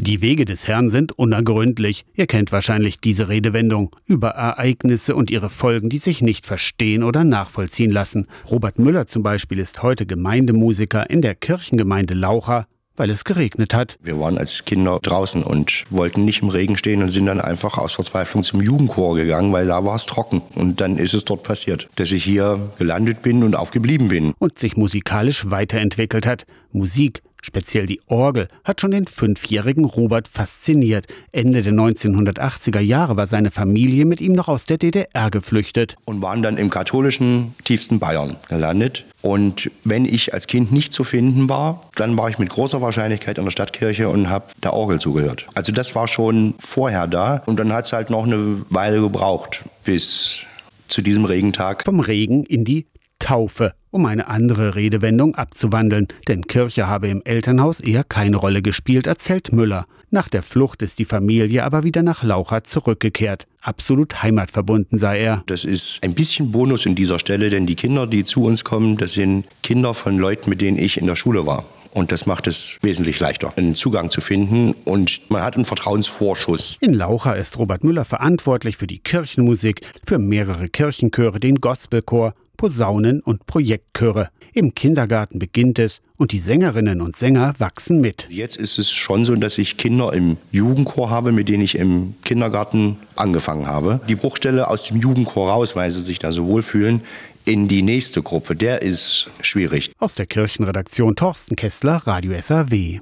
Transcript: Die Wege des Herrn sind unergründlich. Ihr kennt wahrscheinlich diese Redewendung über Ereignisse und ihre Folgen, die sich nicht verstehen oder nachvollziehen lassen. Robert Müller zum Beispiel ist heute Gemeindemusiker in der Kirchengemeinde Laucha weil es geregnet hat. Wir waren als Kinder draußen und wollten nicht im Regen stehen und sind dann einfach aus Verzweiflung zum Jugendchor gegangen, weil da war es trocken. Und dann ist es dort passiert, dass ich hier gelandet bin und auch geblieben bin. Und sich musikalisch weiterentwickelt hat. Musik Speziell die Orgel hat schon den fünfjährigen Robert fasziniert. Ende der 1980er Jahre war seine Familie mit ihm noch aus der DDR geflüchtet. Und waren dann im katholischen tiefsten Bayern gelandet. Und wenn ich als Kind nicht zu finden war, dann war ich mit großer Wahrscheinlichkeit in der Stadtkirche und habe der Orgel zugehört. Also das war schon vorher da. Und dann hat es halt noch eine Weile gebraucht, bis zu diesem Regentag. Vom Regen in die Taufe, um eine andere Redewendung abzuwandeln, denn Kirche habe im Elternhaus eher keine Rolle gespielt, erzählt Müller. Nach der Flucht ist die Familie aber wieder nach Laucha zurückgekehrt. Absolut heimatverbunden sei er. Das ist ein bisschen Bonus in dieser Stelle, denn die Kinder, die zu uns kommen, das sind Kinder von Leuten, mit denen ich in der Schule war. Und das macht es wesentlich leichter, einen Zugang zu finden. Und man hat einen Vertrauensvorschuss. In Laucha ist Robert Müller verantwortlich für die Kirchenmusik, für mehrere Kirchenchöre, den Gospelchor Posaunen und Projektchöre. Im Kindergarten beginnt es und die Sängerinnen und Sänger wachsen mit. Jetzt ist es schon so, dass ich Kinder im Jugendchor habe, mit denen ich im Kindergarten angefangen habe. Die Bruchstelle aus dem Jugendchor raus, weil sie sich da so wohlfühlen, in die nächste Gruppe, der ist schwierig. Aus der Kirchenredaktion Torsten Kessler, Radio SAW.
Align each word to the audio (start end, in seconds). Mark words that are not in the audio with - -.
Die 0.00 0.22
Wege 0.22 0.44
des 0.44 0.68
Herrn 0.68 0.90
sind 0.90 1.18
unergründlich. 1.18 2.04
Ihr 2.14 2.28
kennt 2.28 2.52
wahrscheinlich 2.52 3.00
diese 3.00 3.28
Redewendung 3.28 3.96
über 4.06 4.28
Ereignisse 4.28 5.16
und 5.16 5.28
ihre 5.28 5.50
Folgen, 5.50 5.90
die 5.90 5.98
sich 5.98 6.22
nicht 6.22 6.46
verstehen 6.46 7.02
oder 7.02 7.24
nachvollziehen 7.24 7.90
lassen. 7.90 8.28
Robert 8.48 8.78
Müller 8.78 9.08
zum 9.08 9.24
Beispiel 9.24 9.58
ist 9.58 9.82
heute 9.82 10.06
Gemeindemusiker 10.06 11.10
in 11.10 11.20
der 11.20 11.34
Kirchengemeinde 11.34 12.14
Laucha 12.14 12.66
weil 12.98 13.10
es 13.10 13.24
geregnet 13.24 13.74
hat. 13.74 13.96
Wir 14.02 14.18
waren 14.18 14.38
als 14.38 14.64
Kinder 14.64 14.98
draußen 15.00 15.44
und 15.44 15.84
wollten 15.90 16.24
nicht 16.24 16.42
im 16.42 16.48
Regen 16.48 16.76
stehen 16.76 17.02
und 17.02 17.10
sind 17.10 17.26
dann 17.26 17.40
einfach 17.40 17.78
aus 17.78 17.94
Verzweiflung 17.94 18.42
zum 18.42 18.60
Jugendchor 18.60 19.14
gegangen, 19.14 19.52
weil 19.52 19.68
da 19.68 19.84
war 19.84 19.94
es 19.94 20.06
trocken. 20.06 20.42
Und 20.56 20.80
dann 20.80 20.96
ist 20.98 21.14
es 21.14 21.24
dort 21.24 21.44
passiert, 21.44 21.88
dass 21.96 22.10
ich 22.10 22.24
hier 22.24 22.72
gelandet 22.76 23.22
bin 23.22 23.44
und 23.44 23.54
auch 23.54 23.70
geblieben 23.70 24.08
bin. 24.08 24.34
Und 24.38 24.58
sich 24.58 24.76
musikalisch 24.76 25.48
weiterentwickelt 25.48 26.26
hat. 26.26 26.44
Musik 26.72 27.22
Speziell 27.42 27.86
die 27.86 28.00
Orgel 28.08 28.48
hat 28.64 28.80
schon 28.80 28.90
den 28.90 29.06
fünfjährigen 29.06 29.84
Robert 29.84 30.26
fasziniert. 30.26 31.06
Ende 31.30 31.62
der 31.62 31.72
1980er 31.72 32.80
Jahre 32.80 33.16
war 33.16 33.26
seine 33.26 33.50
Familie 33.50 34.04
mit 34.04 34.20
ihm 34.20 34.32
noch 34.32 34.48
aus 34.48 34.64
der 34.64 34.78
DDR 34.78 35.30
geflüchtet. 35.30 35.96
Und 36.04 36.20
waren 36.20 36.42
dann 36.42 36.56
im 36.56 36.68
katholischen 36.68 37.54
tiefsten 37.64 38.00
Bayern 38.00 38.36
gelandet. 38.48 39.04
Und 39.22 39.70
wenn 39.84 40.04
ich 40.04 40.34
als 40.34 40.46
Kind 40.46 40.72
nicht 40.72 40.92
zu 40.92 41.04
finden 41.04 41.48
war, 41.48 41.88
dann 41.94 42.16
war 42.16 42.28
ich 42.28 42.38
mit 42.38 42.50
großer 42.50 42.82
Wahrscheinlichkeit 42.82 43.38
in 43.38 43.44
der 43.44 43.50
Stadtkirche 43.50 44.08
und 44.08 44.28
habe 44.28 44.46
der 44.62 44.72
Orgel 44.72 45.00
zugehört. 45.00 45.46
Also 45.54 45.72
das 45.72 45.94
war 45.94 46.08
schon 46.08 46.54
vorher 46.58 47.06
da. 47.06 47.42
Und 47.46 47.58
dann 47.58 47.72
hat 47.72 47.86
es 47.86 47.92
halt 47.92 48.10
noch 48.10 48.24
eine 48.24 48.62
Weile 48.68 49.00
gebraucht, 49.00 49.64
bis 49.84 50.40
zu 50.88 51.02
diesem 51.02 51.24
Regentag. 51.24 51.84
Vom 51.84 52.00
Regen 52.00 52.44
in 52.44 52.64
die 52.64 52.86
Taufe, 53.28 53.74
um 53.90 54.06
eine 54.06 54.26
andere 54.28 54.74
Redewendung 54.74 55.34
abzuwandeln, 55.34 56.08
denn 56.28 56.46
Kirche 56.46 56.86
habe 56.88 57.08
im 57.08 57.20
Elternhaus 57.26 57.78
eher 57.78 58.02
keine 58.02 58.38
Rolle 58.38 58.62
gespielt, 58.62 59.06
erzählt 59.06 59.52
Müller. 59.52 59.84
Nach 60.10 60.30
der 60.30 60.42
Flucht 60.42 60.80
ist 60.80 60.98
die 60.98 61.04
Familie 61.04 61.62
aber 61.64 61.84
wieder 61.84 62.02
nach 62.02 62.22
Laucha 62.22 62.64
zurückgekehrt. 62.64 63.46
Absolut 63.60 64.22
heimatverbunden 64.22 64.96
sei 64.96 65.20
er. 65.20 65.42
Das 65.44 65.66
ist 65.66 66.02
ein 66.02 66.14
bisschen 66.14 66.52
Bonus 66.52 66.86
in 66.86 66.94
dieser 66.94 67.18
Stelle, 67.18 67.50
denn 67.50 67.66
die 67.66 67.74
Kinder, 67.74 68.06
die 68.06 68.24
zu 68.24 68.44
uns 68.44 68.64
kommen, 68.64 68.96
das 68.96 69.12
sind 69.12 69.44
Kinder 69.62 69.92
von 69.92 70.16
Leuten, 70.16 70.48
mit 70.48 70.62
denen 70.62 70.78
ich 70.78 70.96
in 70.96 71.06
der 71.06 71.16
Schule 71.16 71.44
war. 71.44 71.66
Und 71.92 72.12
das 72.12 72.24
macht 72.24 72.46
es 72.46 72.78
wesentlich 72.80 73.20
leichter, 73.20 73.52
einen 73.56 73.74
Zugang 73.74 74.08
zu 74.08 74.22
finden. 74.22 74.74
Und 74.86 75.20
man 75.28 75.42
hat 75.42 75.54
einen 75.56 75.66
Vertrauensvorschuss. 75.66 76.78
In 76.80 76.94
Laucha 76.94 77.32
ist 77.32 77.58
Robert 77.58 77.84
Müller 77.84 78.06
verantwortlich 78.06 78.78
für 78.78 78.86
die 78.86 79.00
Kirchenmusik, 79.00 79.82
für 80.06 80.18
mehrere 80.18 80.70
Kirchenchöre, 80.70 81.40
den 81.40 81.56
Gospelchor 81.56 82.32
Posaunen 82.58 83.20
und 83.20 83.46
Projektchöre. 83.46 84.28
Im 84.52 84.74
Kindergarten 84.74 85.38
beginnt 85.38 85.78
es 85.78 86.02
und 86.16 86.32
die 86.32 86.40
Sängerinnen 86.40 87.00
und 87.00 87.16
Sänger 87.16 87.54
wachsen 87.58 88.00
mit. 88.00 88.26
Jetzt 88.28 88.56
ist 88.56 88.78
es 88.78 88.90
schon 88.90 89.24
so, 89.24 89.34
dass 89.36 89.56
ich 89.56 89.76
Kinder 89.78 90.12
im 90.12 90.36
Jugendchor 90.50 91.08
habe, 91.08 91.32
mit 91.32 91.48
denen 91.48 91.62
ich 91.62 91.76
im 91.76 92.14
Kindergarten 92.24 92.96
angefangen 93.16 93.66
habe. 93.66 94.00
Die 94.08 94.16
Bruchstelle 94.16 94.68
aus 94.68 94.88
dem 94.88 94.98
Jugendchor 95.00 95.50
raus, 95.50 95.76
weil 95.76 95.88
sie 95.90 96.02
sich 96.02 96.18
da 96.18 96.32
so 96.32 96.46
wohlfühlen, 96.46 97.02
in 97.44 97.68
die 97.68 97.82
nächste 97.82 98.22
Gruppe, 98.22 98.54
der 98.54 98.82
ist 98.82 99.30
schwierig. 99.40 99.92
Aus 99.98 100.16
der 100.16 100.26
Kirchenredaktion 100.26 101.16
Torsten 101.16 101.56
Kessler, 101.56 102.02
Radio 102.04 102.38
SAW. 102.38 103.00